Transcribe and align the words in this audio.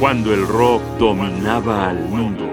cuando 0.00 0.32
el 0.32 0.48
rock 0.48 0.82
dominaba 0.98 1.90
al 1.90 2.08
mundo. 2.08 2.48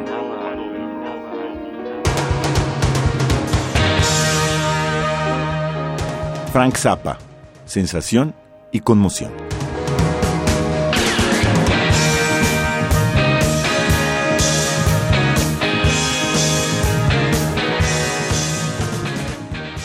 Frank 6.51 6.75
Zappa, 6.75 7.17
sensación 7.65 8.35
y 8.73 8.81
conmoción. 8.81 9.31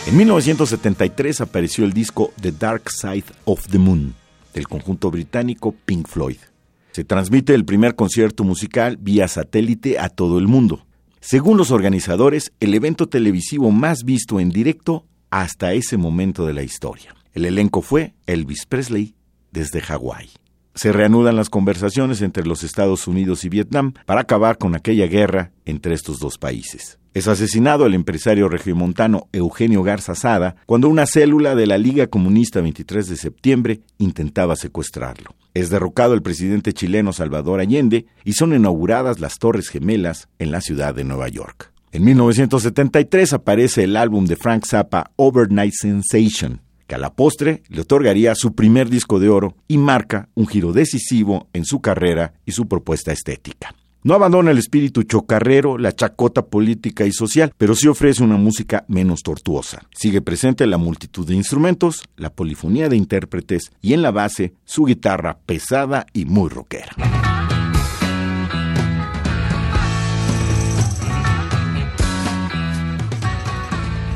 En 0.05 0.17
1973 0.17 1.39
apareció 1.39 1.85
el 1.85 1.93
disco 1.93 2.33
The 2.41 2.51
Dark 2.51 2.91
Side 2.91 3.23
of 3.45 3.65
the 3.69 3.79
Moon 3.79 4.13
del 4.53 4.67
conjunto 4.67 5.09
británico 5.09 5.73
Pink 5.85 6.09
Floyd. 6.09 6.52
Se 6.93 7.03
transmite 7.03 7.55
el 7.55 7.65
primer 7.65 7.95
concierto 7.95 8.43
musical 8.43 8.97
vía 8.97 9.27
satélite 9.27 9.97
a 9.97 10.09
todo 10.09 10.37
el 10.37 10.47
mundo. 10.47 10.85
Según 11.19 11.57
los 11.57 11.71
organizadores, 11.71 12.53
el 12.59 12.75
evento 12.75 13.09
televisivo 13.09 13.71
más 13.71 14.03
visto 14.03 14.39
en 14.39 14.49
directo 14.49 15.03
hasta 15.31 15.73
ese 15.73 15.97
momento 15.97 16.45
de 16.45 16.53
la 16.53 16.61
historia. 16.61 17.15
El 17.33 17.45
elenco 17.45 17.81
fue 17.81 18.13
Elvis 18.27 18.67
Presley 18.67 19.15
desde 19.51 19.81
Hawái. 19.81 20.29
Se 20.75 20.91
reanudan 20.91 21.35
las 21.35 21.49
conversaciones 21.49 22.21
entre 22.21 22.45
los 22.45 22.63
Estados 22.63 23.07
Unidos 23.07 23.45
y 23.45 23.49
Vietnam 23.49 23.93
para 24.05 24.21
acabar 24.21 24.57
con 24.57 24.75
aquella 24.75 25.05
guerra 25.07 25.51
entre 25.65 25.93
estos 25.93 26.19
dos 26.19 26.37
países. 26.37 26.99
Es 27.13 27.27
asesinado 27.27 27.85
el 27.85 27.93
empresario 27.93 28.49
regiomontano 28.49 29.27
Eugenio 29.33 29.83
Garza 29.83 30.15
Sada 30.15 30.55
cuando 30.65 30.89
una 30.89 31.05
célula 31.05 31.53
de 31.53 31.67
la 31.67 31.77
Liga 31.77 32.07
Comunista 32.07 32.59
23 32.59 33.07
de 33.07 33.15
septiembre 33.17 33.81
intentaba 33.99 34.55
secuestrarlo. 34.55 35.35
Es 35.53 35.69
derrocado 35.69 36.15
el 36.15 36.23
presidente 36.23 36.73
chileno 36.73 37.13
Salvador 37.13 37.59
Allende 37.59 38.07
y 38.23 38.33
son 38.33 38.55
inauguradas 38.55 39.19
las 39.19 39.37
Torres 39.37 39.69
Gemelas 39.69 40.27
en 40.39 40.49
la 40.49 40.61
ciudad 40.61 40.95
de 40.95 41.03
Nueva 41.03 41.27
York. 41.27 41.71
En 41.91 42.03
1973 42.05 43.33
aparece 43.33 43.83
el 43.83 43.95
álbum 43.95 44.25
de 44.25 44.35
Frank 44.35 44.65
Zappa 44.65 45.11
Overnight 45.15 45.75
Sensation, 45.79 46.61
que 46.87 46.95
a 46.95 46.97
la 46.97 47.13
postre 47.13 47.63
le 47.69 47.81
otorgaría 47.81 48.35
su 48.35 48.53
primer 48.53 48.89
disco 48.89 49.19
de 49.19 49.29
oro 49.29 49.55
y 49.67 49.77
marca 49.77 50.29
un 50.35 50.47
giro 50.47 50.73
decisivo 50.73 51.47
en 51.53 51.65
su 51.65 51.81
carrera 51.81 52.33
y 52.45 52.51
su 52.51 52.67
propuesta 52.67 53.11
estética. 53.11 53.75
No 54.05 54.13
abandona 54.15 54.51
el 54.51 54.57
espíritu 54.57 55.03
chocarrero, 55.03 55.77
la 55.77 55.95
chacota 55.95 56.45
política 56.45 57.05
y 57.05 57.13
social, 57.13 57.53
pero 57.57 57.73
sí 57.73 57.87
ofrece 57.87 58.21
una 58.21 58.35
música 58.35 58.83
menos 58.89 59.21
tortuosa. 59.23 59.83
Sigue 59.95 60.21
presente 60.21 60.67
la 60.67 60.77
multitud 60.77 61.25
de 61.25 61.35
instrumentos, 61.35 62.03
la 62.17 62.29
polifonía 62.29 62.89
de 62.89 62.97
intérpretes 62.97 63.71
y 63.81 63.93
en 63.93 64.01
la 64.01 64.11
base 64.11 64.55
su 64.65 64.83
guitarra 64.83 65.37
pesada 65.45 66.05
y 66.11 66.25
muy 66.25 66.49
rockera. 66.49 66.93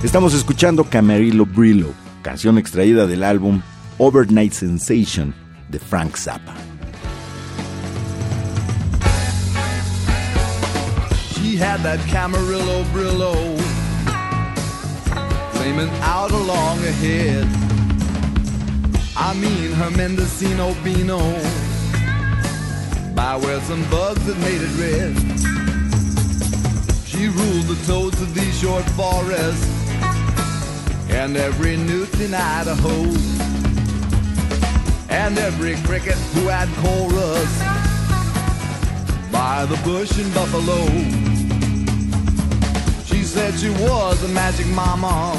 Estamos 0.03 0.33
escuchando 0.33 0.83
Camarillo 0.83 1.45
Brillo, 1.45 1.91
canción 2.27 2.57
extraída 2.57 3.07
del 3.07 3.23
álbum 3.23 3.61
Overnight 3.99 4.51
Sensation 4.51 5.33
de 5.69 5.79
Frank 5.79 6.17
Zappa. 6.17 6.53
She 11.31 11.55
had 11.55 11.79
that 11.83 11.99
Camarillo 12.09 12.83
Brillo 12.91 13.33
flaming 15.53 15.89
out 16.01 16.31
along 16.31 16.79
ahead. 16.79 17.47
I 19.15 19.33
mean 19.35 19.71
her 19.71 19.89
Mendocino 19.91 20.75
Beano 20.83 21.21
by 23.15 23.37
where 23.37 23.61
some 23.61 23.89
bugs 23.89 24.21
had 24.27 24.37
made 24.39 24.61
it 24.61 24.73
red. 24.75 25.15
She 27.05 27.29
ruled 27.29 27.67
the 27.67 27.81
toads 27.87 28.21
of 28.21 28.33
these 28.35 28.59
short 28.59 28.83
forests 28.97 29.76
and 31.17 31.35
every 31.35 31.75
newt 31.75 32.13
in 32.21 32.31
Idaho. 32.31 32.95
And 35.09 35.35
every 35.39 35.75
cricket 35.77 36.17
who 36.33 36.47
had 36.47 36.69
chorus. 36.83 37.51
By 39.31 39.65
the 39.65 39.77
bush 39.83 40.19
in 40.19 40.31
Buffalo. 40.31 40.85
She 43.05 43.23
said 43.23 43.55
she 43.55 43.71
was 43.89 44.23
a 44.23 44.27
magic 44.27 44.67
mama. 44.67 45.33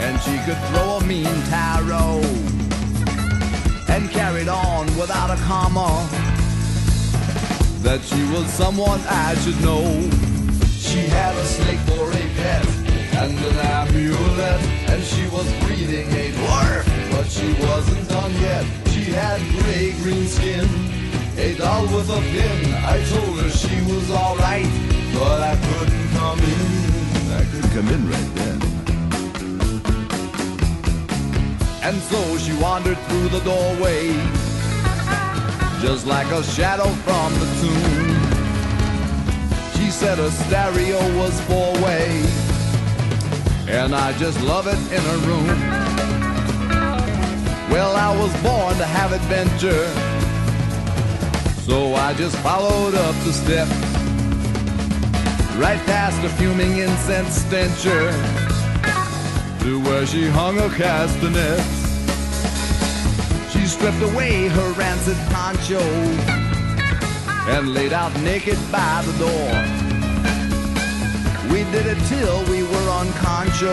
And 0.00 0.20
she 0.22 0.36
could 0.44 0.60
throw 0.70 0.98
a 0.98 1.04
mean 1.04 1.36
tarot. 1.48 2.22
And 3.88 4.10
carried 4.10 4.48
on 4.48 4.86
without 4.98 5.30
a 5.30 5.40
comma. 5.44 5.88
That 7.82 8.00
she 8.02 8.22
was 8.32 8.44
someone 8.52 9.00
I 9.06 9.36
should 9.36 9.60
know. 9.62 9.84
She 10.66 10.98
had 10.98 11.36
a 11.36 11.44
snake 11.44 11.78
for 11.86 12.10
a 12.10 12.34
pet 12.34 12.89
and 13.22 13.38
an 13.38 13.56
amulet, 13.58 14.60
and 14.88 15.04
she 15.04 15.28
was 15.28 15.46
breeding 15.62 16.08
a 16.08 16.32
dwarf, 16.32 16.84
but 17.10 17.26
she 17.26 17.52
wasn't 17.66 18.08
done 18.08 18.32
yet. 18.40 18.64
She 18.88 19.04
had 19.12 19.38
gray 19.58 19.92
green 20.02 20.26
skin, 20.26 20.66
a 21.36 21.54
doll 21.58 21.84
with 21.94 22.08
a 22.08 22.20
pin. 22.32 22.74
I 22.94 23.04
told 23.12 23.40
her 23.40 23.50
she 23.50 23.76
was 23.92 24.10
alright, 24.10 24.70
but 25.12 25.40
I 25.52 25.54
couldn't 25.66 26.08
come 26.16 26.40
in. 26.56 26.68
I 27.40 27.44
could 27.52 27.66
come 27.74 27.88
in 27.88 28.02
right 28.08 28.30
then. 28.40 28.58
And 31.82 32.00
so 32.00 32.38
she 32.38 32.54
wandered 32.54 32.98
through 33.06 33.28
the 33.28 33.40
doorway, 33.40 34.14
just 35.82 36.06
like 36.06 36.28
a 36.28 36.42
shadow 36.42 36.88
from 37.04 37.34
the 37.34 37.48
tomb. 37.60 38.16
She 39.76 39.90
said 39.90 40.16
her 40.16 40.30
stereo 40.30 41.00
was 41.18 41.38
four 41.42 41.74
way 41.84 42.49
and 43.68 43.94
I 43.94 44.16
just 44.18 44.40
love 44.42 44.66
it 44.66 44.78
in 44.92 45.02
a 45.04 45.16
room. 45.26 45.46
Well, 47.70 47.94
I 47.96 48.16
was 48.16 48.32
born 48.42 48.76
to 48.78 48.84
have 48.84 49.12
adventure, 49.12 49.86
so 51.62 51.94
I 51.94 52.14
just 52.14 52.36
followed 52.38 52.94
up 52.94 53.14
the 53.24 53.32
steps, 53.32 53.70
right 55.56 55.80
past 55.86 56.22
a 56.24 56.28
fuming 56.30 56.78
incense 56.78 57.34
stencher, 57.34 58.10
to 59.60 59.80
where 59.84 60.06
she 60.06 60.26
hung 60.26 60.56
her 60.56 60.70
castanets. 60.76 61.80
She 63.52 63.66
stripped 63.66 64.02
away 64.02 64.48
her 64.48 64.72
rancid 64.72 65.16
poncho 65.32 65.80
and 67.50 67.74
laid 67.74 67.92
out 67.92 68.14
naked 68.20 68.58
by 68.72 69.02
the 69.06 69.12
door. 69.18 69.89
Did 71.72 71.86
it 71.86 71.98
till 72.08 72.44
we 72.50 72.64
were 72.64 72.88
on 72.90 73.12
concho, 73.12 73.70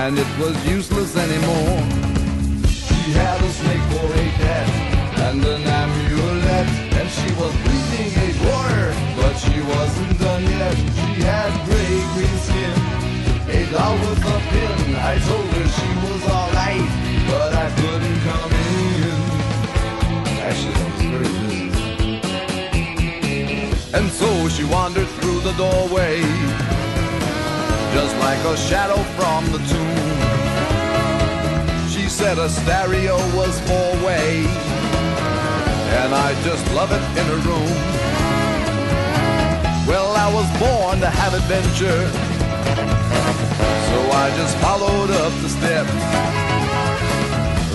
and 0.00 0.18
it 0.18 0.38
was 0.40 0.56
useless 0.66 1.14
anymore. 1.14 1.82
She 2.66 3.12
had 3.12 3.38
a 3.42 3.50
snake 3.50 3.84
for 3.92 4.08
a 4.24 4.28
cat 4.40 4.68
and 5.26 5.44
an 5.44 5.62
amulet, 5.62 6.68
and 6.98 7.08
she 7.10 7.28
was 7.34 7.52
bleeding 7.64 8.12
a 8.16 8.32
quarter, 8.40 8.88
but 9.20 9.34
she 9.36 9.60
wasn't 9.60 10.18
done 10.18 10.44
yet. 10.44 10.74
She 10.74 11.20
had 11.20 11.52
gray 11.68 12.00
green 12.14 12.38
skin, 12.48 12.76
a 13.52 13.70
doll 13.70 13.96
a 13.96 14.40
pin. 14.48 14.96
I 14.96 15.18
told 15.18 15.55
doorway, 25.56 26.20
just 27.94 28.14
like 28.18 28.38
a 28.44 28.56
shadow 28.56 29.00
from 29.16 29.44
the 29.52 29.58
tomb. 29.72 29.96
She 31.88 32.08
said 32.08 32.38
a 32.38 32.48
stereo 32.48 33.16
was 33.34 33.58
four 33.60 33.92
way, 34.04 34.44
and 36.00 36.14
I 36.14 36.34
just 36.44 36.64
love 36.74 36.92
it 36.92 37.02
in 37.20 37.26
a 37.26 37.38
room. 37.48 37.72
Well, 39.88 40.12
I 40.14 40.28
was 40.32 40.46
born 40.60 41.00
to 41.00 41.08
have 41.08 41.32
adventure, 41.32 42.10
so 43.88 43.98
I 44.12 44.30
just 44.36 44.56
followed 44.58 45.10
up 45.10 45.32
the 45.40 45.48
steps, 45.48 45.90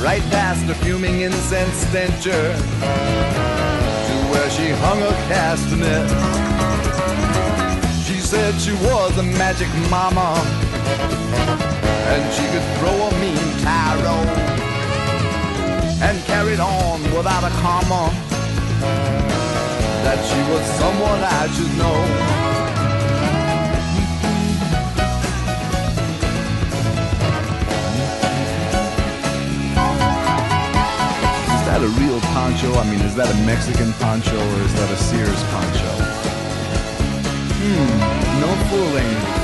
right 0.04 0.24
past 0.30 0.68
the 0.68 0.76
fuming 0.76 1.22
incense 1.22 1.78
stencher 1.88 2.44
to 4.08 4.14
where 4.32 4.50
she 4.52 4.70
hung 4.70 5.00
her 5.00 5.16
castanet. 5.34 6.52
Said 8.32 8.62
she 8.62 8.72
was 8.72 9.18
a 9.18 9.24
magic 9.24 9.68
mama, 9.90 10.40
and 12.08 12.34
she 12.34 12.48
could 12.48 12.64
throw 12.80 12.96
a 12.96 13.12
mean 13.20 13.36
tarot, 13.60 14.24
and 16.02 16.18
carried 16.24 16.62
on 16.62 17.04
without 17.14 17.44
a 17.44 17.50
comma. 17.60 18.10
That 20.06 20.24
she 20.24 20.40
was 20.50 20.64
someone 20.80 21.20
I 21.22 21.48
should 21.52 21.76
know. 21.78 22.00
Is 31.52 31.64
that 31.68 31.82
a 31.84 31.90
real 32.00 32.22
poncho? 32.32 32.80
I 32.80 32.90
mean, 32.90 33.02
is 33.02 33.14
that 33.16 33.30
a 33.30 33.46
Mexican 33.46 33.92
poncho 34.00 34.38
or 34.38 34.62
is 34.62 34.74
that 34.76 34.90
a 34.90 34.96
Sears 34.96 35.44
poncho? 35.52 36.01
Hmm, 37.64 38.42
no 38.42 38.48
fooling. 38.70 39.42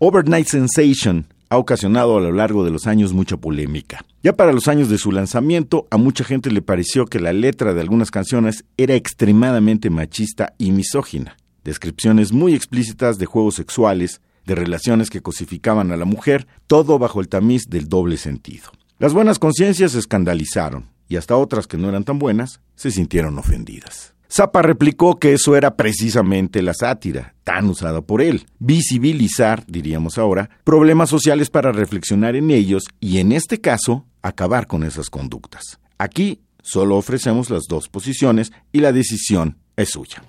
Overnight 0.00 0.48
Sensation 0.48 1.26
ha 1.48 1.58
ocasionado 1.58 2.16
a 2.16 2.20
lo 2.20 2.32
largo 2.32 2.64
de 2.64 2.70
los 2.70 2.86
años 2.86 3.12
mucha 3.12 3.36
polémica. 3.36 4.04
Ya 4.22 4.34
para 4.34 4.52
los 4.52 4.68
años 4.68 4.88
de 4.88 4.98
su 4.98 5.12
lanzamiento, 5.12 5.86
a 5.90 5.96
mucha 5.96 6.24
gente 6.24 6.50
le 6.50 6.62
pareció 6.62 7.06
que 7.06 7.20
la 7.20 7.32
letra 7.32 7.74
de 7.74 7.80
algunas 7.80 8.10
canciones 8.10 8.64
era 8.76 8.94
extremadamente 8.94 9.90
machista 9.90 10.54
y 10.58 10.72
misógina. 10.72 11.36
Descripciones 11.64 12.32
muy 12.32 12.54
explícitas 12.54 13.18
de 13.18 13.26
juegos 13.26 13.54
sexuales, 13.54 14.20
de 14.44 14.54
relaciones 14.54 15.10
que 15.10 15.22
cosificaban 15.22 15.92
a 15.92 15.96
la 15.96 16.04
mujer, 16.04 16.46
todo 16.66 16.98
bajo 16.98 17.20
el 17.20 17.28
tamiz 17.28 17.68
del 17.68 17.88
doble 17.88 18.16
sentido. 18.16 18.70
Las 18.98 19.12
buenas 19.12 19.38
conciencias 19.38 19.92
se 19.92 19.98
escandalizaron 19.98 20.86
y 21.08 21.16
hasta 21.16 21.36
otras 21.36 21.66
que 21.66 21.76
no 21.76 21.88
eran 21.88 22.04
tan 22.04 22.18
buenas 22.18 22.60
se 22.74 22.90
sintieron 22.90 23.38
ofendidas. 23.38 24.15
Zappa 24.28 24.62
replicó 24.62 25.18
que 25.18 25.32
eso 25.32 25.56
era 25.56 25.76
precisamente 25.76 26.62
la 26.62 26.74
sátira, 26.74 27.34
tan 27.44 27.68
usada 27.68 28.02
por 28.02 28.22
él, 28.22 28.46
visibilizar, 28.58 29.64
diríamos 29.66 30.18
ahora, 30.18 30.50
problemas 30.64 31.10
sociales 31.10 31.48
para 31.48 31.72
reflexionar 31.72 32.36
en 32.36 32.50
ellos 32.50 32.84
y 33.00 33.18
en 33.18 33.32
este 33.32 33.60
caso, 33.60 34.06
acabar 34.22 34.66
con 34.66 34.82
esas 34.82 35.10
conductas. 35.10 35.78
Aquí 35.98 36.40
solo 36.62 36.96
ofrecemos 36.96 37.50
las 37.50 37.64
dos 37.68 37.88
posiciones 37.88 38.52
y 38.72 38.80
la 38.80 38.92
decisión 38.92 39.58
es 39.76 39.90
suya. 39.90 40.22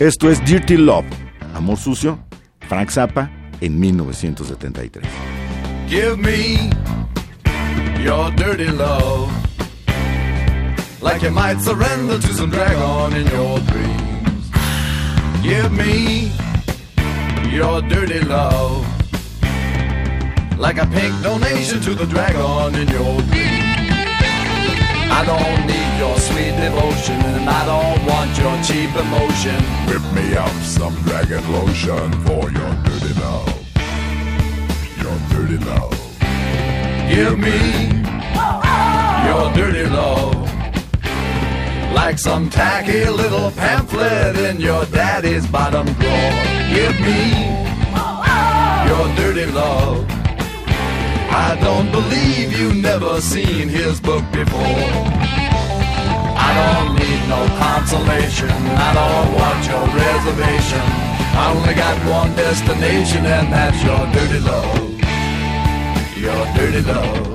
Esto 0.00 0.30
es 0.30 0.44
Dirty 0.44 0.76
Love, 0.76 1.06
Amor 1.54 1.76
Sucio, 1.76 2.18
Frank 2.68 2.90
Zappa, 2.90 3.30
en 3.60 3.78
1973. 3.78 5.06
Give 5.88 6.16
me 6.16 6.70
your 8.02 8.30
dirty 8.34 8.68
love. 8.68 9.49
Like 11.02 11.22
you 11.22 11.30
might 11.30 11.58
surrender 11.60 12.18
to 12.18 12.34
some 12.34 12.50
dragon 12.50 13.16
in 13.16 13.26
your 13.28 13.58
dreams. 13.60 14.50
Give 15.42 15.72
me 15.72 16.30
your 17.50 17.80
dirty 17.82 18.20
love, 18.20 18.86
like 20.58 20.76
a 20.76 20.86
pink 20.86 21.22
donation 21.22 21.80
to 21.80 21.94
the 21.94 22.06
dragon 22.06 22.74
in 22.74 22.88
your 22.88 23.16
dreams. 23.22 23.70
I 25.12 25.24
don't 25.24 25.66
need 25.66 25.98
your 25.98 26.16
sweet 26.18 26.54
devotion, 26.60 27.20
and 27.20 27.48
I 27.48 27.64
don't 27.66 28.06
want 28.06 28.36
your 28.38 28.56
cheap 28.62 28.94
emotion. 28.94 29.56
Whip 29.88 30.04
me 30.14 30.36
up 30.36 30.52
some 30.62 30.94
dragon 31.02 31.42
lotion 31.52 32.12
for 32.24 32.50
your 32.50 32.74
dirty 32.84 33.14
love. 33.20 33.48
Your 35.02 35.18
dirty 35.30 35.58
love. 35.64 35.90
Give 37.10 37.38
me 37.38 38.04
oh, 38.36 38.60
oh, 38.62 38.62
oh. 38.64 39.26
your 39.26 39.54
dirty 39.54 39.88
love 39.88 40.49
like 41.92 42.18
some 42.18 42.48
tacky 42.50 43.04
little 43.08 43.50
pamphlet 43.52 44.36
in 44.36 44.60
your 44.60 44.84
daddy's 44.86 45.46
bottom 45.46 45.86
drawer. 45.86 46.32
Give 46.74 46.96
me 47.00 47.20
your 48.88 49.06
dirty 49.16 49.46
love. 49.52 50.06
I 51.32 51.56
don't 51.60 51.90
believe 51.92 52.58
you 52.58 52.74
never 52.74 53.20
seen 53.20 53.68
his 53.68 54.00
book 54.00 54.24
before. 54.32 55.20
I 56.46 56.50
don't 56.60 56.94
need 56.98 57.22
no 57.28 57.46
consolation. 57.58 58.50
I 58.50 58.90
don't 58.98 59.30
want 59.38 59.60
your 59.70 59.86
reservation. 59.94 60.84
I 61.38 61.54
only 61.54 61.74
got 61.74 61.96
one 62.10 62.34
destination, 62.34 63.24
and 63.24 63.52
that's 63.52 63.80
your 63.84 64.02
dirty 64.12 64.40
love. 64.40 64.90
Your 66.16 66.44
dirty 66.56 66.82
love. 66.82 67.29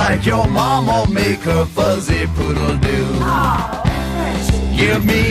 Like 0.00 0.24
your 0.24 0.46
mama 0.48 1.06
make 1.10 1.40
her 1.40 1.64
fuzzy 1.66 2.26
poodle 2.34 2.76
do. 2.88 3.00
Give 4.80 5.04
me 5.04 5.22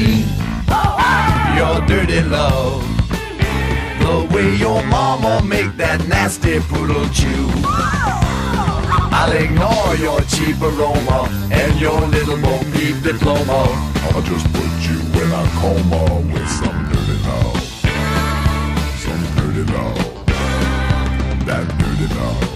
your 1.57 1.75
dirty 1.89 2.21
love. 2.37 2.83
The 4.03 4.15
way 4.31 4.49
your 4.65 4.81
mama 4.85 5.41
make 5.43 5.71
that 5.77 5.99
nasty 6.07 6.59
poodle 6.69 7.07
chew. 7.17 7.45
I'll 9.19 9.35
ignore 9.45 9.91
your 10.05 10.21
cheap 10.33 10.61
aroma 10.61 11.19
and 11.51 11.71
your 11.85 11.99
little 12.15 12.39
Bo 12.45 12.53
Peep 12.73 12.95
diploma. 13.01 13.61
I'll 14.05 14.21
just 14.31 14.45
put 14.57 14.73
you 14.87 14.99
in 15.21 15.29
a 15.41 15.43
coma 15.59 16.03
with 16.31 16.49
some 16.59 16.79
dirty 16.91 17.17
love. 17.27 17.59
Some 19.03 19.23
dirty 19.35 19.63
love. 19.73 20.25
That 21.47 21.65
dirty 21.79 22.07
love 22.19 22.48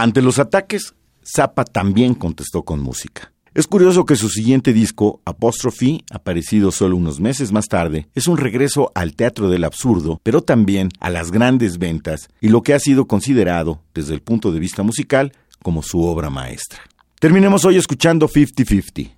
Ante 0.00 0.22
los 0.22 0.38
ataques, 0.38 0.94
Zappa 1.22 1.62
también 1.62 2.14
contestó 2.14 2.62
con 2.62 2.80
música. 2.80 3.34
Es 3.52 3.66
curioso 3.66 4.06
que 4.06 4.16
su 4.16 4.30
siguiente 4.30 4.72
disco, 4.72 5.20
Apostrophe, 5.26 6.04
aparecido 6.10 6.72
solo 6.72 6.96
unos 6.96 7.20
meses 7.20 7.52
más 7.52 7.66
tarde, 7.66 8.08
es 8.14 8.26
un 8.26 8.38
regreso 8.38 8.92
al 8.94 9.14
teatro 9.14 9.50
del 9.50 9.62
absurdo, 9.62 10.18
pero 10.22 10.40
también 10.40 10.88
a 11.00 11.10
las 11.10 11.30
grandes 11.30 11.76
ventas 11.76 12.30
y 12.40 12.48
lo 12.48 12.62
que 12.62 12.72
ha 12.72 12.78
sido 12.78 13.06
considerado, 13.06 13.82
desde 13.92 14.14
el 14.14 14.22
punto 14.22 14.52
de 14.52 14.60
vista 14.60 14.82
musical, 14.82 15.34
como 15.62 15.82
su 15.82 16.02
obra 16.02 16.30
maestra. 16.30 16.80
Terminemos 17.18 17.66
hoy 17.66 17.76
escuchando 17.76 18.26
50-50. 18.26 19.12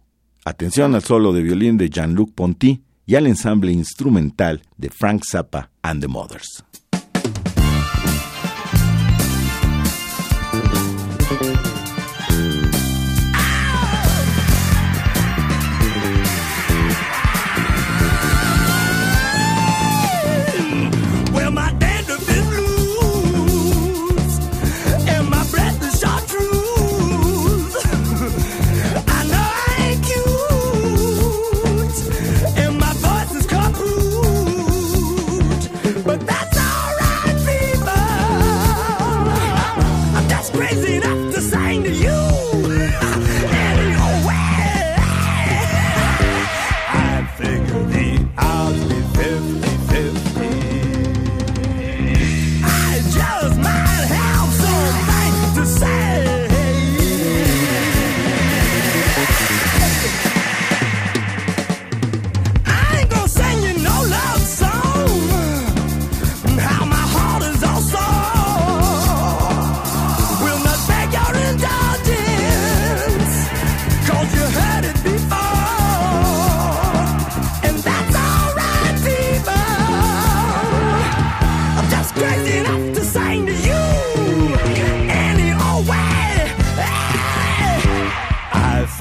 Atención 0.44 0.96
al 0.96 1.04
solo 1.04 1.32
de 1.32 1.42
violín 1.42 1.76
de 1.76 1.90
Jean-Luc 1.90 2.34
Ponty 2.34 2.82
y 3.06 3.14
al 3.14 3.28
ensamble 3.28 3.70
instrumental 3.70 4.62
de 4.78 4.90
Frank 4.90 5.22
Zappa 5.30 5.70
and 5.82 6.00
the 6.00 6.08
Mothers. 6.08 6.64
Well, 11.42 11.71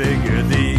figure 0.03 0.41
the 0.41 0.70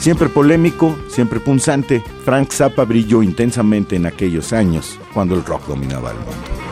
Siempre 0.00 0.30
polémico, 0.30 0.96
siempre 1.08 1.40
punzante, 1.40 2.02
Frank 2.24 2.52
Zappa 2.52 2.84
brilló 2.84 3.22
intensamente 3.22 3.96
en 3.96 4.06
aquellos 4.06 4.54
años, 4.54 4.98
cuando 5.12 5.34
el 5.34 5.44
rock 5.44 5.66
dominaba 5.66 6.12
el 6.12 6.16
mundo. 6.16 6.69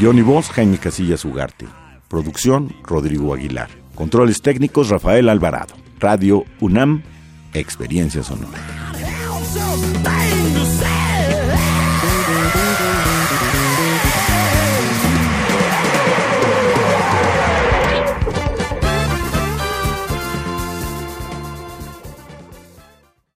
Johnny 0.00 0.22
Voz, 0.22 0.48
Jaime 0.50 0.78
Casillas 0.78 1.24
Ugarte. 1.24 1.66
Producción, 2.06 2.72
Rodrigo 2.84 3.34
Aguilar. 3.34 3.68
Controles 3.96 4.40
técnicos, 4.40 4.90
Rafael 4.90 5.28
Alvarado. 5.28 5.74
Radio 5.98 6.44
UNAM, 6.60 7.02
Experiencia 7.52 8.22
Sonora. 8.22 8.58